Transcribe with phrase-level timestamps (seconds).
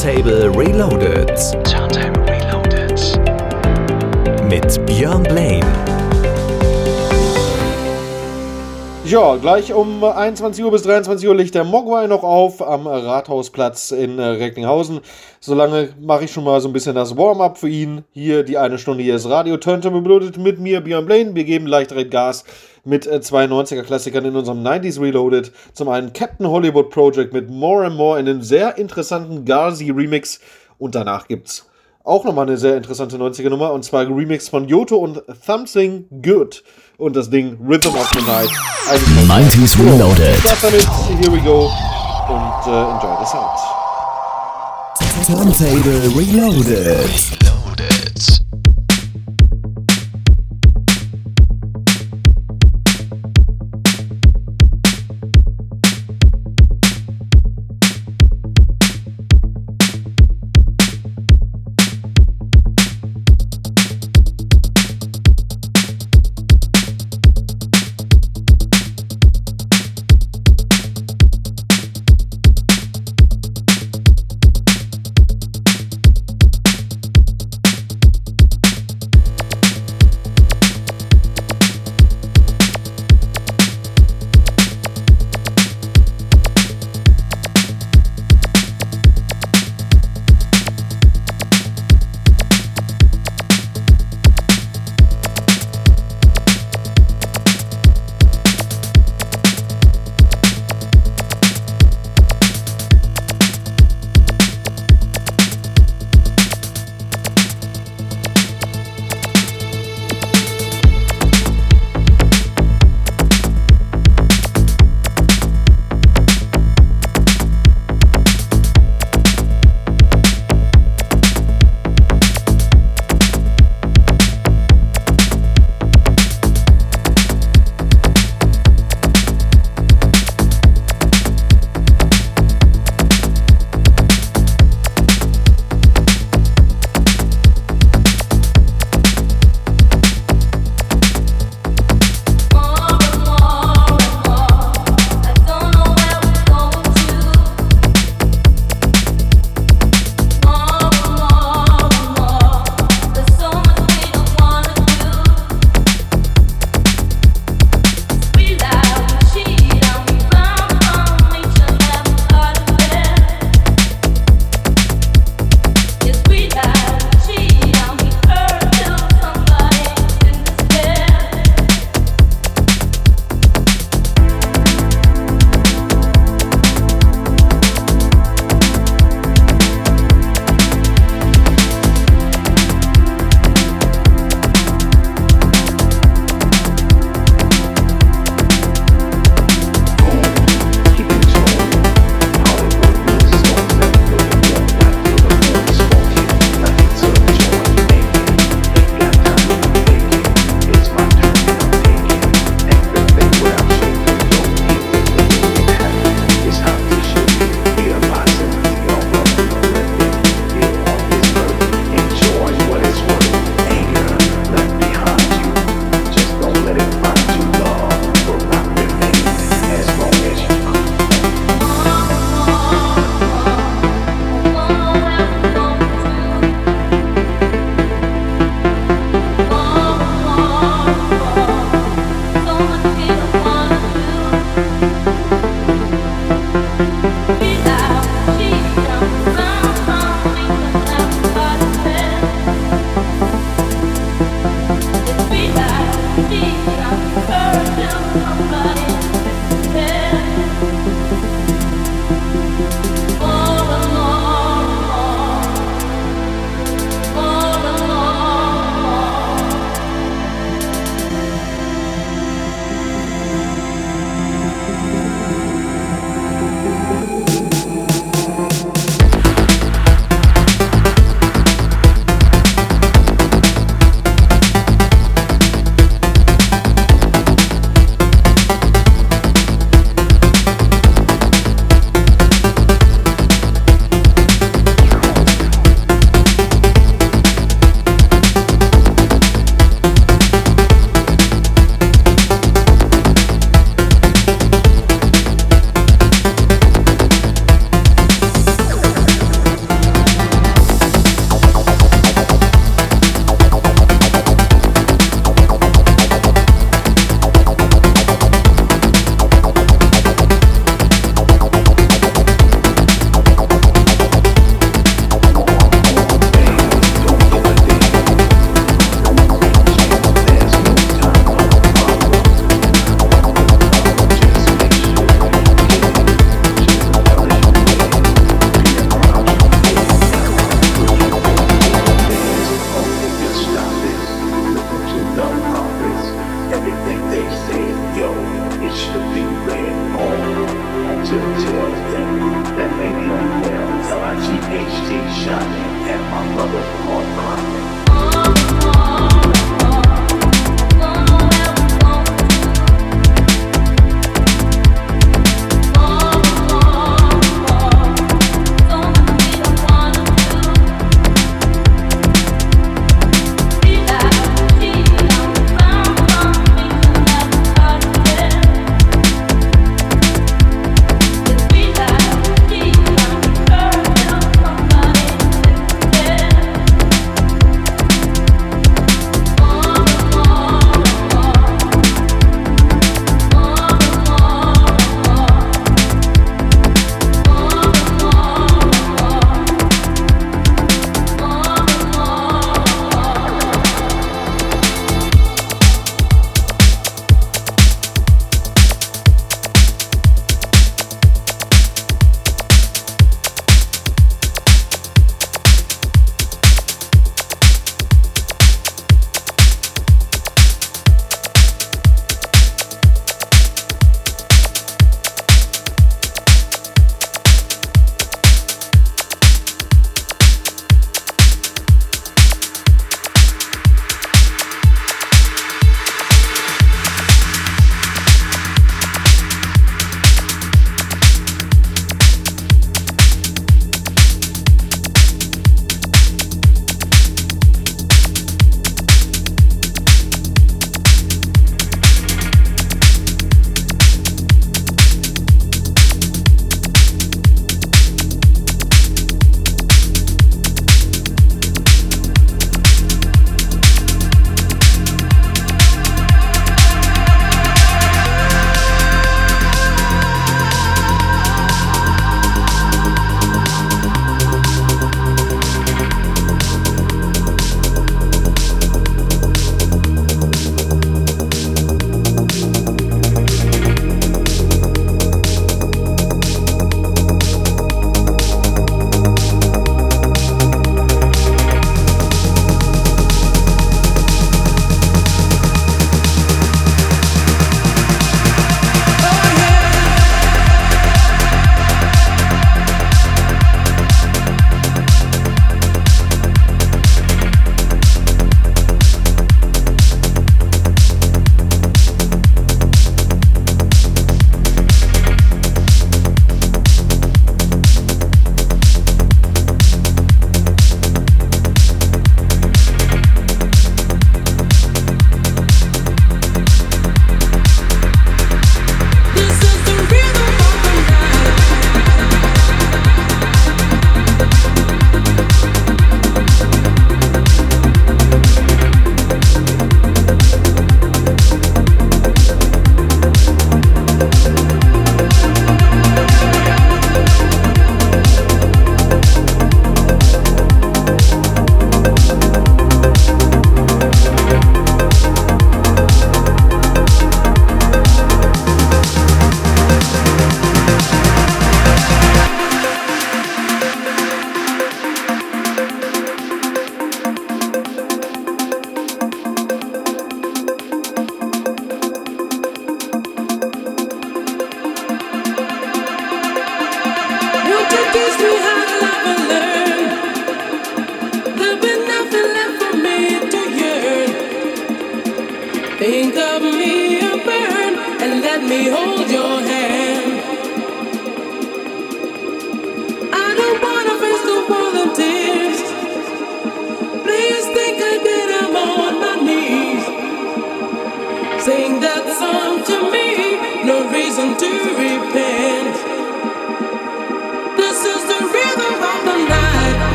[0.00, 1.28] Turntable Reloaded.
[1.62, 2.98] Turntable Reloaded.
[4.48, 5.49] Mit Björn Blaine.
[9.10, 13.90] Ja, gleich um 21 Uhr bis 23 Uhr liegt der Mogwai noch auf am Rathausplatz
[13.90, 15.00] in äh, Recklinghausen.
[15.40, 18.04] Solange mache ich schon mal so ein bisschen das Warm-up für ihn.
[18.12, 21.34] Hier die eine Stunde hier ist Radio Turntable Reloaded mit mir, Björn Blaine.
[21.34, 22.44] Wir geben leicht Gas
[22.84, 25.50] mit äh, zwei 90er-Klassikern in unserem 90s Reloaded.
[25.72, 30.38] Zum einen Captain Hollywood Project mit More and More in einem sehr interessanten Garzi-Remix.
[30.78, 31.68] Und danach gibt's
[32.04, 33.72] auch nochmal eine sehr interessante 90er-Nummer.
[33.72, 36.62] Und zwar Remix von Yoto und Something Good.
[36.98, 38.50] Und das Ding Rhythm of the Night.
[39.26, 40.36] 90s Reloaded.
[40.38, 40.86] Start damit,
[41.20, 41.70] here we go.
[42.28, 43.58] Und uh, enjoy the sound.
[45.26, 47.49] Turntable Reloaded.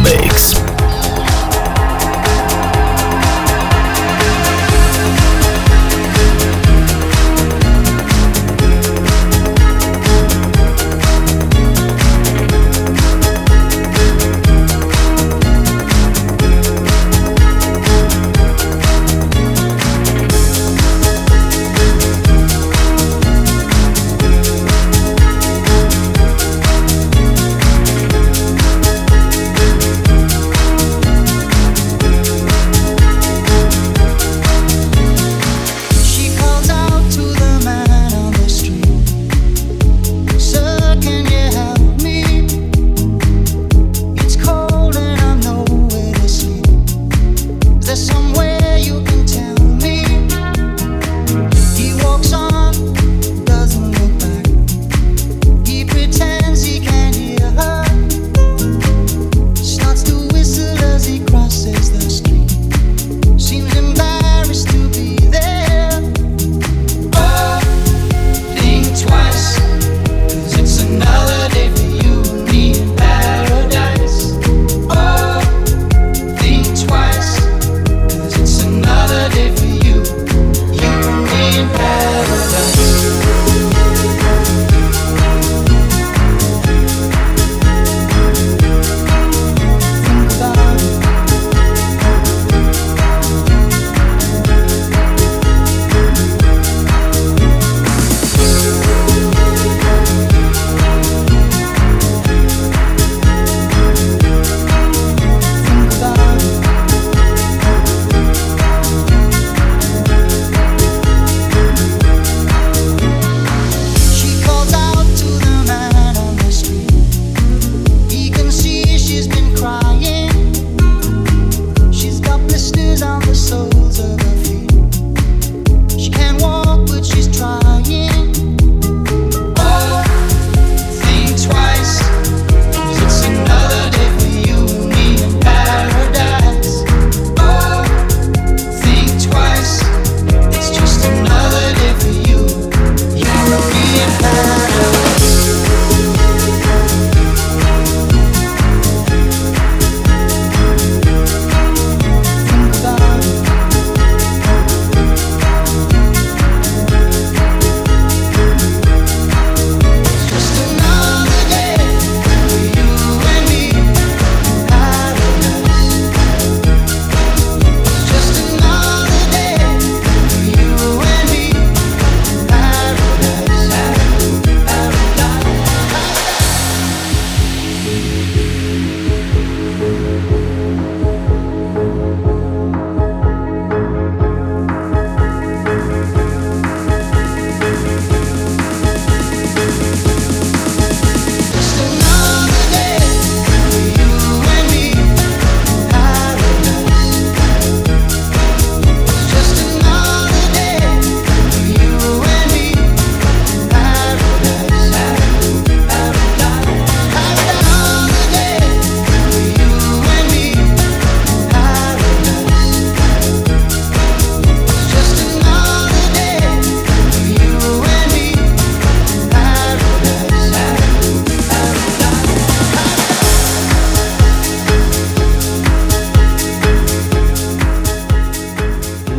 [0.00, 0.71] Mix.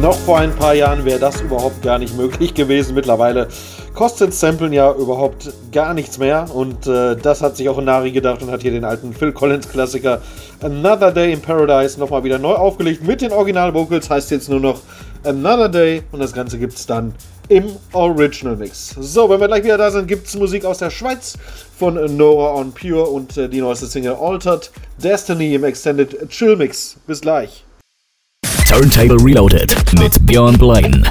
[0.03, 2.93] Noch vor ein paar Jahren wäre das überhaupt gar nicht möglich gewesen.
[2.93, 3.47] Mittlerweile
[3.93, 6.45] kostet Samplen ja überhaupt gar nichts mehr.
[6.53, 9.69] Und äh, das hat sich auch Nari gedacht und hat hier den alten Phil Collins
[9.69, 10.21] Klassiker
[10.61, 14.09] Another Day in Paradise nochmal wieder neu aufgelegt mit den Original Vocals.
[14.09, 14.81] Heißt jetzt nur noch
[15.23, 17.13] Another Day und das Ganze gibt es dann
[17.47, 18.97] im Original Mix.
[18.99, 21.37] So, wenn wir gleich wieder da sind, gibt es Musik aus der Schweiz
[21.79, 24.69] von Nora on Pure und äh, die neueste Single Altered
[25.01, 26.97] Destiny im Extended Chill Mix.
[27.07, 27.63] Bis gleich.
[28.73, 31.03] Turntable Reloaded mit Björn Blaine.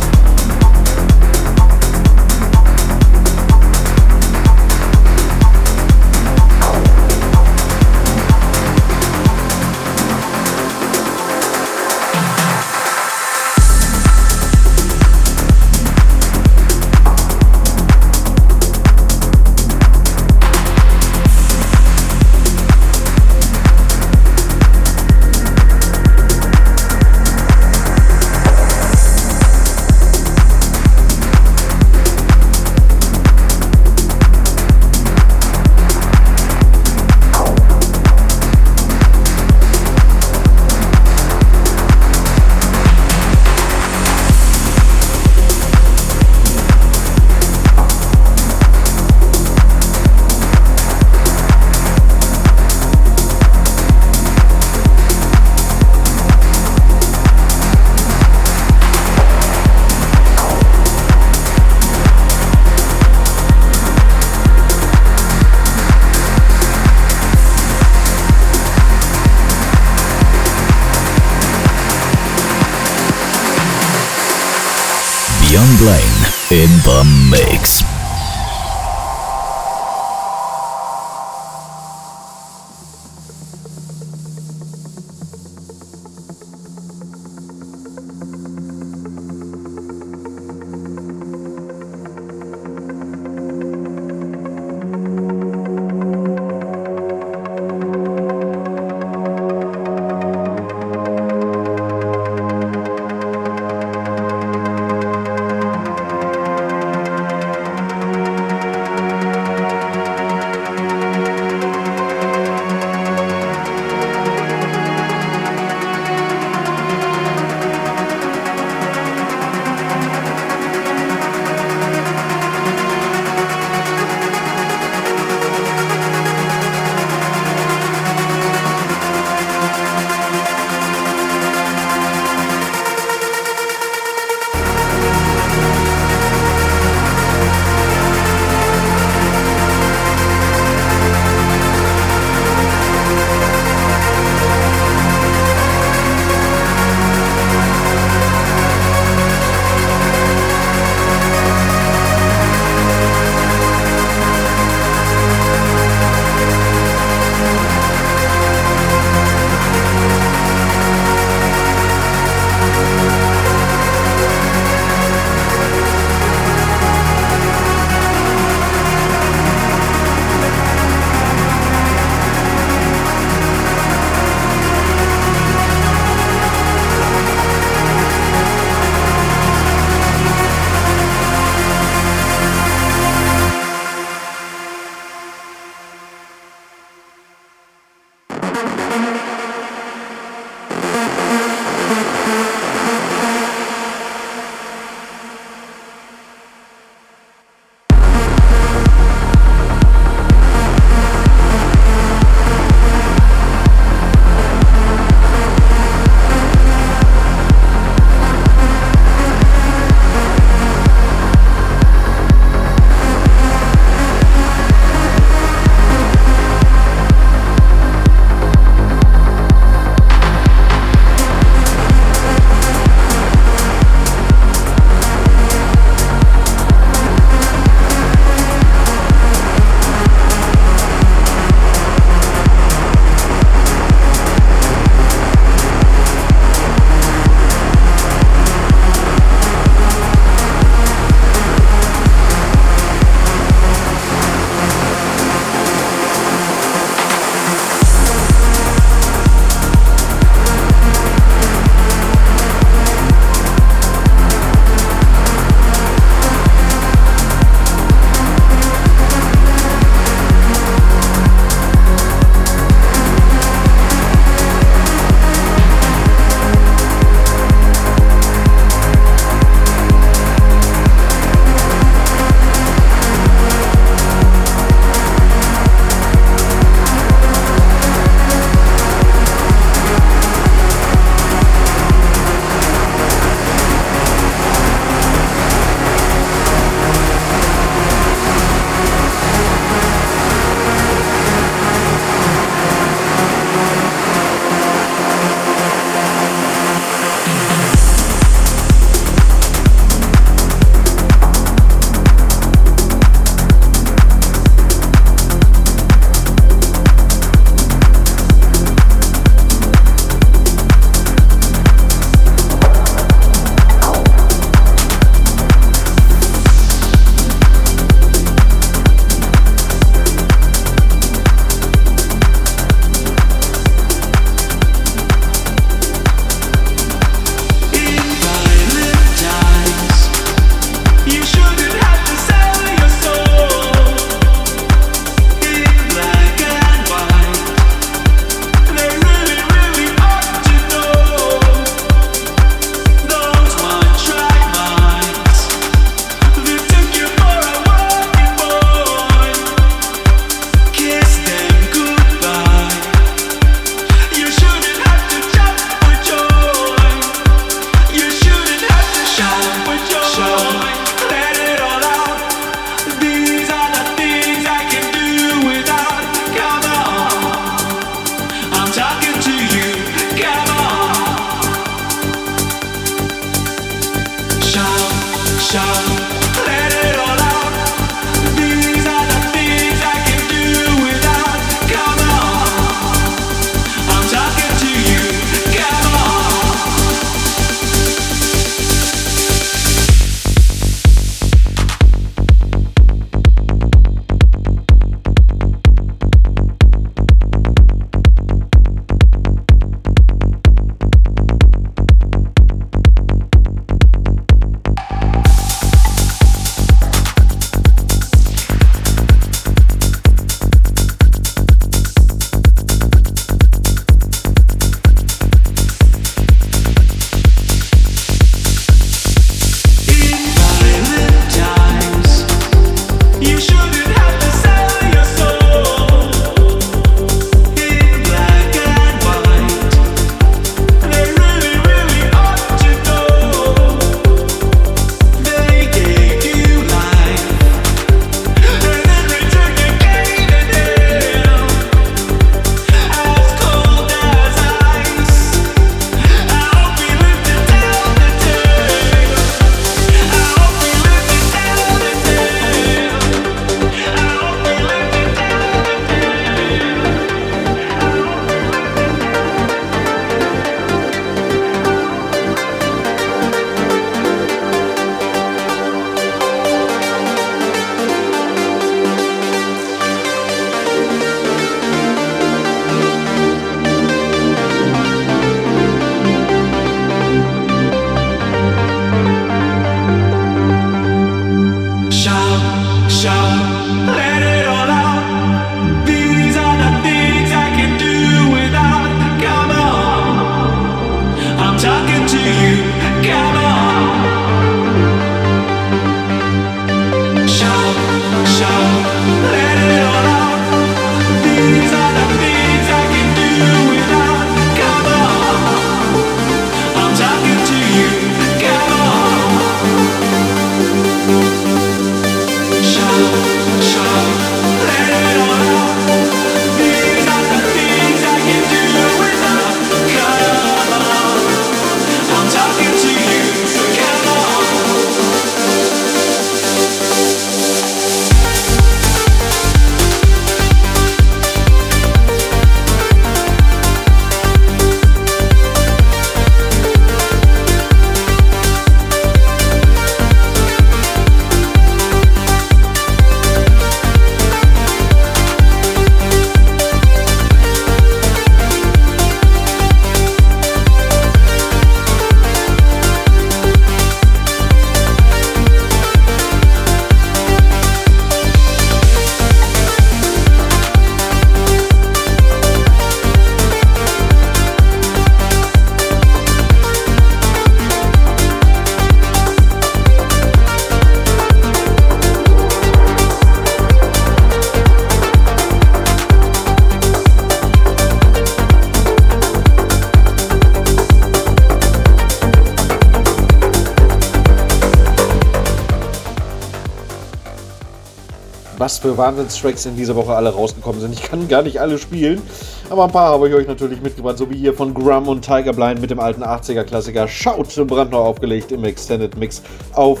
[588.80, 590.94] Für Wahnsinnstracks in dieser Woche alle rausgekommen sind.
[590.94, 592.22] Ich kann gar nicht alle spielen,
[592.70, 595.52] aber ein paar habe ich euch natürlich mitgebracht, so wie hier von Grum und Tiger
[595.52, 599.42] Blind mit dem alten 80er-Klassiker Shout brandneu aufgelegt im Extended Mix
[599.74, 600.00] auf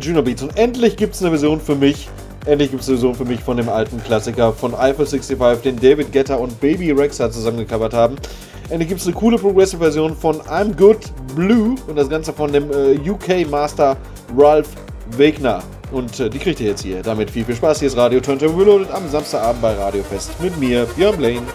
[0.00, 0.42] Juno Beats.
[0.42, 2.08] Und endlich gibt es eine Version für mich,
[2.46, 5.76] endlich gibt es eine Version für mich von dem alten Klassiker von Alpha 65, den
[5.76, 8.16] David Guetta und Baby Rexa zusammengecovert haben.
[8.68, 12.68] Endlich gibt es eine coole Progressive-Version von I'm Good Blue und das Ganze von dem
[12.72, 13.96] äh, UK-Master
[14.36, 14.70] Ralph
[15.16, 15.62] Wegner.
[15.90, 17.02] Und äh, die kriegt ihr jetzt hier.
[17.02, 17.78] Damit viel, viel Spaß.
[17.80, 21.46] Hier ist Radio Turntable Reloaded am Samstagabend bei Radio Fest mit mir, Björn Blaine.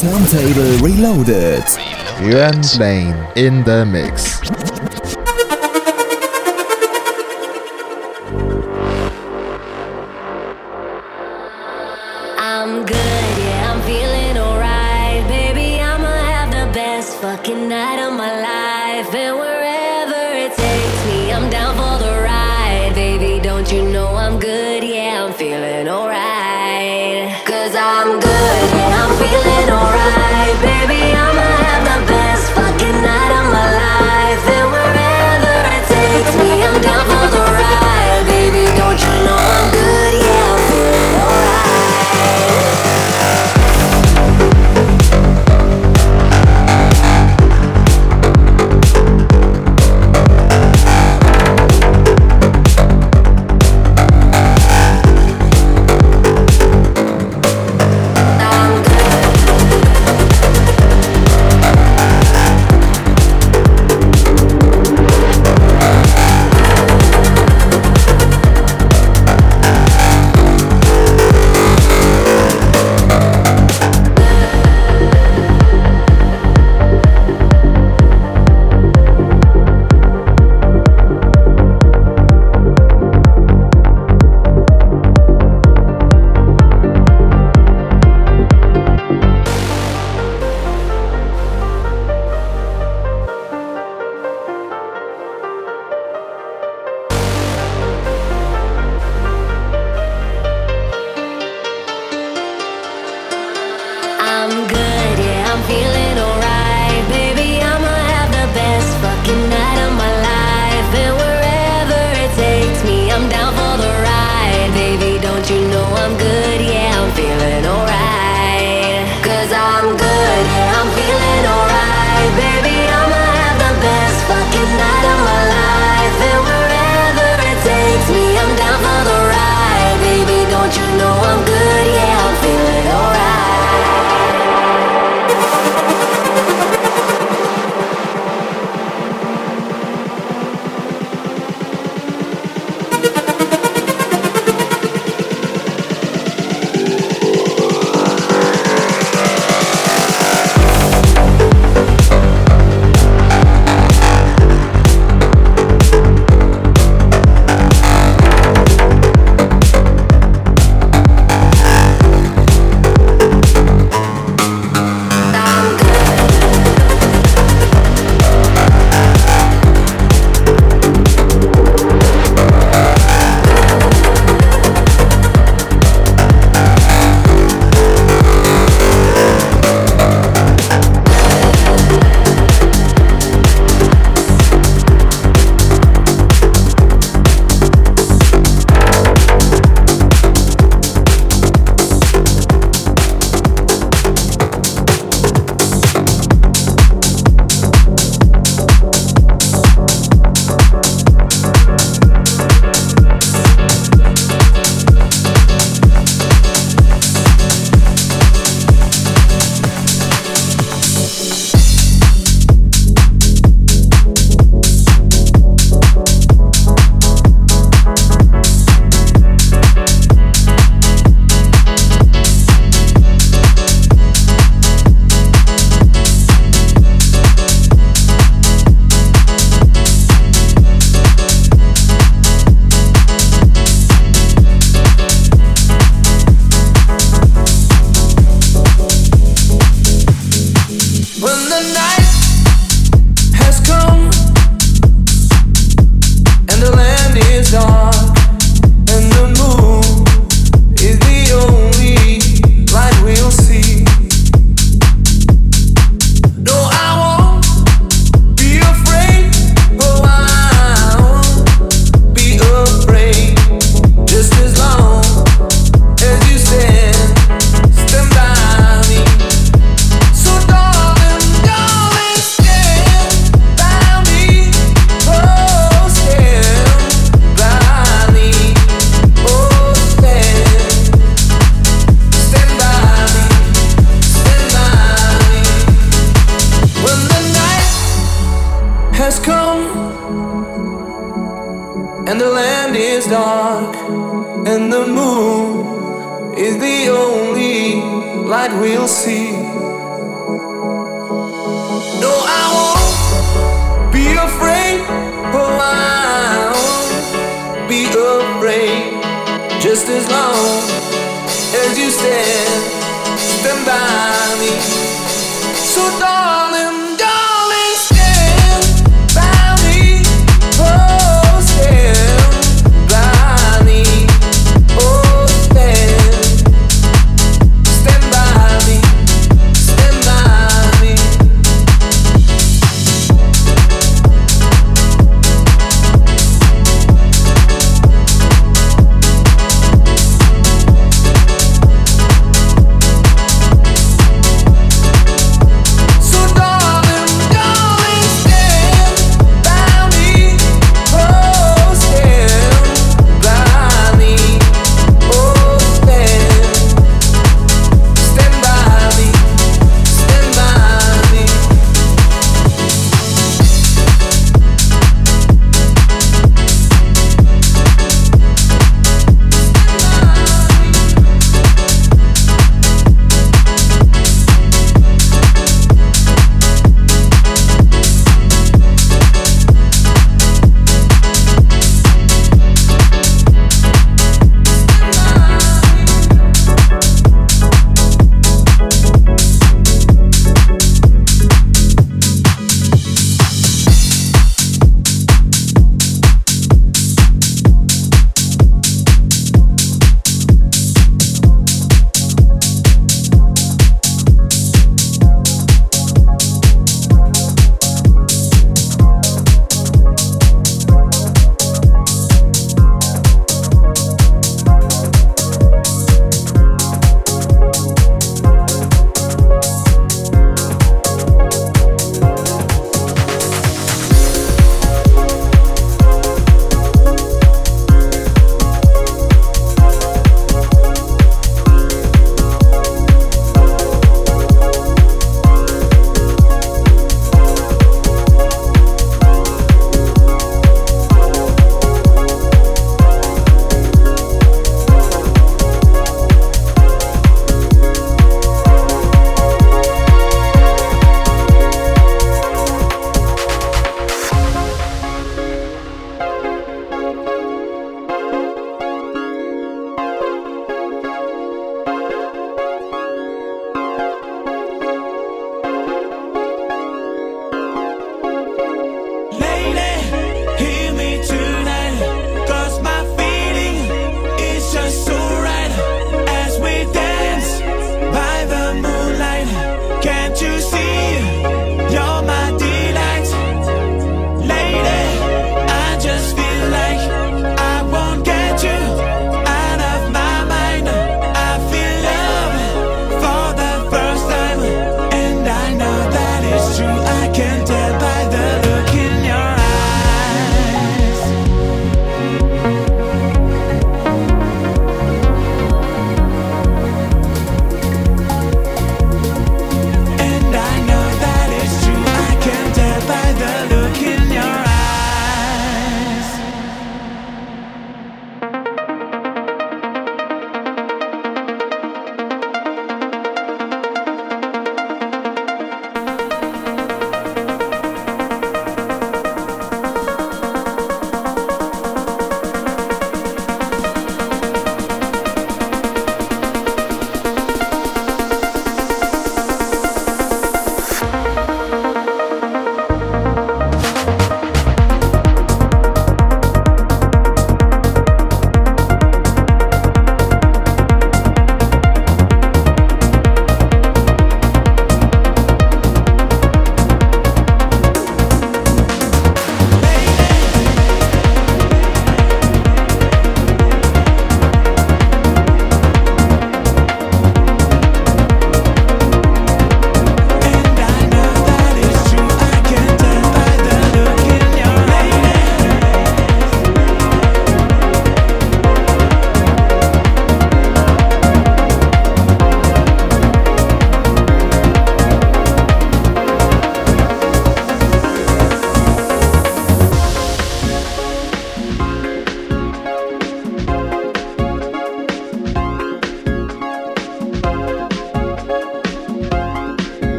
[0.00, 1.64] Turntable Reloaded.
[2.20, 4.40] Björn Blaine in the mix.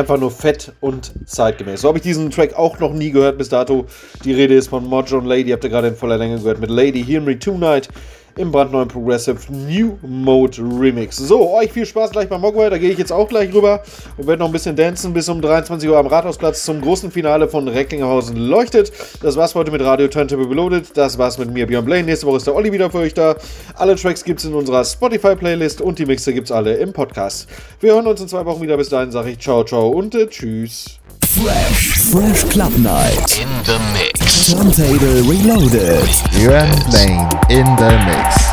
[0.00, 1.82] Einfach nur fett und zeitgemäß.
[1.82, 3.86] So habe ich diesen Track auch noch nie gehört bis dato.
[4.24, 6.70] Die Rede ist von Mojo und Lady, habt ihr gerade in voller Länge gehört mit
[6.70, 7.88] Lady Henry Tonight
[8.36, 11.16] im brandneuen Progressive New Mode Remix.
[11.16, 13.82] So, euch viel Spaß gleich beim Mogwai, da gehe ich jetzt auch gleich rüber
[14.16, 17.48] und werde noch ein bisschen dancen bis um 23 Uhr am Rathausplatz zum großen Finale
[17.48, 18.92] von Recklinghausen leuchtet.
[19.22, 20.96] Das war's heute mit Radio Turntable Reloaded.
[20.96, 22.06] Das war's mit mir, Björn Blaine.
[22.06, 23.36] Nächste Woche ist der Olli wieder für euch da.
[23.74, 27.48] Alle Tracks gibt's in unserer Spotify-Playlist und die Mixe gibt's alle im Podcast.
[27.80, 28.76] Wir hören uns in zwei Wochen wieder.
[28.76, 30.99] Bis dahin sage ich ciao, ciao und äh, tschüss.
[31.30, 33.38] Fresh, Fresh Club Night.
[33.40, 34.50] In the mix.
[34.50, 36.08] Turntable Reloaded.
[36.32, 38.50] Björn Blaine in the mix.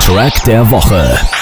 [0.00, 1.37] Track der Woche.